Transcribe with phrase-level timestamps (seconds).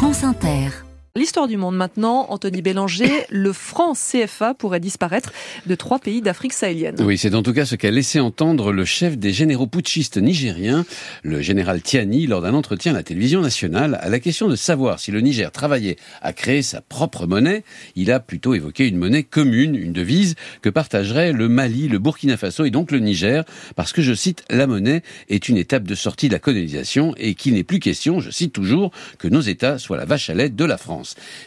[0.00, 0.89] France Inter.
[1.16, 5.32] L'histoire du monde maintenant, Anthony Bélanger, le franc CFA pourrait disparaître
[5.66, 6.94] de trois pays d'Afrique sahélienne.
[7.00, 10.86] Oui, c'est en tout cas ce qu'a laissé entendre le chef des généraux putschistes nigériens,
[11.24, 13.98] le général Tiani, lors d'un entretien à la télévision nationale.
[14.02, 17.64] À la question de savoir si le Niger travaillait à créer sa propre monnaie,
[17.96, 22.36] il a plutôt évoqué une monnaie commune, une devise que partageraient le Mali, le Burkina
[22.36, 23.42] Faso et donc le Niger,
[23.74, 27.34] parce que, je cite, la monnaie est une étape de sortie de la colonisation et
[27.34, 30.50] qu'il n'est plus question, je cite toujours, que nos États soient la vache à lait
[30.50, 30.99] de la France.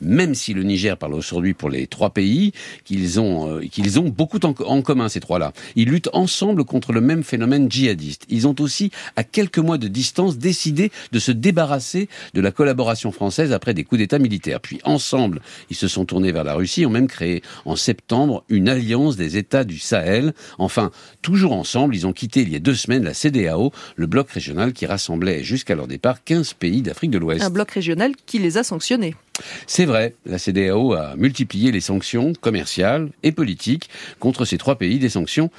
[0.00, 2.52] Même si le Niger parle aujourd'hui pour les trois pays,
[2.84, 5.52] qu'ils ont, euh, qu'ils ont beaucoup en, en commun, ces trois-là.
[5.76, 8.24] Ils luttent ensemble contre le même phénomène djihadiste.
[8.28, 13.12] Ils ont aussi, à quelques mois de distance, décidé de se débarrasser de la collaboration
[13.12, 14.60] française après des coups d'État militaires.
[14.60, 18.68] Puis, ensemble, ils se sont tournés vers la Russie, ont même créé en septembre une
[18.68, 20.34] alliance des États du Sahel.
[20.58, 20.90] Enfin,
[21.22, 24.72] toujours ensemble, ils ont quitté il y a deux semaines la CDAO, le bloc régional
[24.72, 27.42] qui rassemblait jusqu'à leur départ 15 pays d'Afrique de l'Ouest.
[27.42, 29.14] Un bloc régional qui les a sanctionnés.
[29.66, 34.98] C'est vrai, la CDAO a multiplié les sanctions commerciales et politiques contre ces trois pays,
[34.98, 35.50] des sanctions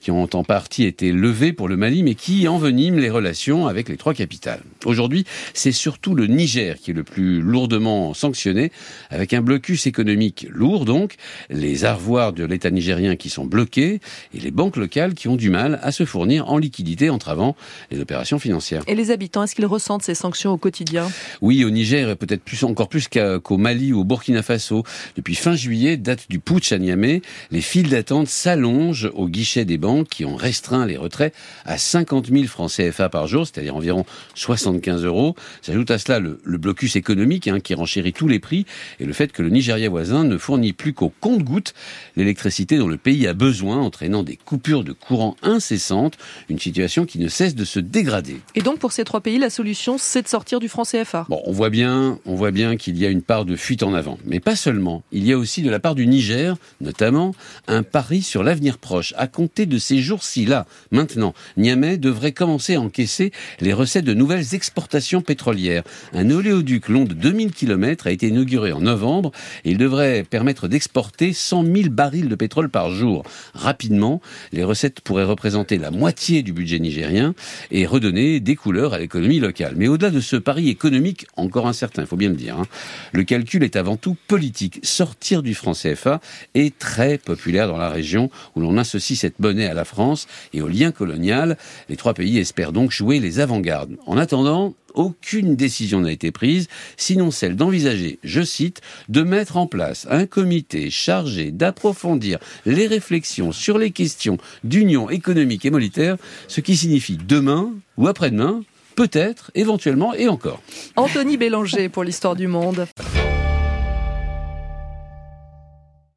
[0.00, 3.88] qui ont en partie été levées pour le Mali, mais qui enveniment les relations avec
[3.88, 4.62] les trois capitales.
[4.84, 8.70] Aujourd'hui, c'est surtout le Niger qui est le plus lourdement sanctionné,
[9.10, 11.14] avec un blocus économique lourd donc,
[11.50, 14.00] les arvoirs de l'État nigérien qui sont bloqués,
[14.34, 17.56] et les banques locales qui ont du mal à se fournir en liquidité entravant
[17.90, 18.82] les opérations financières.
[18.86, 21.08] Et les habitants, est-ce qu'ils ressentent ces sanctions au quotidien?
[21.40, 24.84] Oui, au Niger, peut-être plus, encore plus qu'au Mali ou au Burkina Faso.
[25.16, 29.78] Depuis fin juillet, date du putsch à Niamey, les files d'attente s'allongent au guichet des
[29.78, 34.04] banques qui ont restreint les retraits à 50 000 francs CFA par jour, c'est-à-dire environ
[34.34, 35.34] 75 euros.
[35.62, 38.66] S'ajoute à cela le, le blocus économique hein, qui renchérit tous les prix
[39.00, 41.74] et le fait que le Nigeria voisin ne fournit plus qu'au compte-goutte
[42.16, 46.16] l'électricité dont le pays a besoin, entraînant des coupures de courant incessantes,
[46.48, 48.40] une situation qui ne cesse de se dégrader.
[48.54, 51.26] Et donc pour ces trois pays, la solution, c'est de sortir du franc CFA.
[51.28, 53.94] Bon, on voit bien, on voit bien qu'il y a une part de fuite en
[53.94, 55.02] avant, mais pas seulement.
[55.12, 57.34] Il y a aussi de la part du Niger, notamment,
[57.66, 62.80] un pari sur l'avenir proche, à compter ces jours-ci, là, maintenant, Niamey devrait commencer à
[62.80, 65.84] encaisser les recettes de nouvelles exportations pétrolières.
[66.12, 69.32] Un oléoduc long de 2000 km a été inauguré en novembre
[69.64, 73.24] et il devrait permettre d'exporter 100 000 barils de pétrole par jour.
[73.54, 74.20] Rapidement,
[74.52, 77.34] les recettes pourraient représenter la moitié du budget nigérien
[77.70, 79.74] et redonner des couleurs à l'économie locale.
[79.76, 82.66] Mais au-delà de ce pari économique, encore incertain, il faut bien le dire, hein,
[83.12, 84.80] le calcul est avant tout politique.
[84.82, 86.20] Sortir du franc CFA
[86.54, 90.62] est très populaire dans la région où l'on associe cette monnaie à la France et
[90.62, 91.56] au lien colonial.
[91.88, 93.96] Les trois pays espèrent donc jouer les avant-gardes.
[94.06, 99.66] En attendant, aucune décision n'a été prise, sinon celle d'envisager, je cite, de mettre en
[99.66, 106.16] place un comité chargé d'approfondir les réflexions sur les questions d'union économique et monétaire,
[106.48, 108.62] ce qui signifie demain ou après-demain,
[108.96, 110.60] peut-être, éventuellement et encore.
[110.96, 112.86] Anthony Bélanger pour l'histoire du monde.